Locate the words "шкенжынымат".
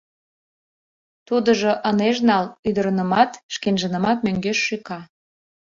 3.53-4.17